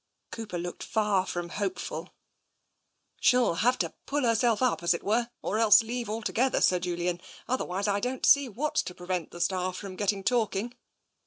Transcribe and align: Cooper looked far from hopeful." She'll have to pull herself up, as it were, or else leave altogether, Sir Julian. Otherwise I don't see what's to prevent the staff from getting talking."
Cooper 0.31 0.57
looked 0.57 0.81
far 0.81 1.27
from 1.27 1.49
hopeful." 1.49 2.15
She'll 3.21 3.53
have 3.53 3.77
to 3.77 3.93
pull 4.07 4.23
herself 4.23 4.59
up, 4.59 4.81
as 4.81 4.95
it 4.95 5.03
were, 5.03 5.29
or 5.43 5.59
else 5.59 5.83
leave 5.83 6.09
altogether, 6.09 6.59
Sir 6.59 6.79
Julian. 6.79 7.21
Otherwise 7.47 7.87
I 7.87 7.99
don't 7.99 8.25
see 8.25 8.49
what's 8.49 8.81
to 8.81 8.95
prevent 8.95 9.29
the 9.29 9.39
staff 9.39 9.75
from 9.77 9.95
getting 9.95 10.23
talking." 10.23 10.73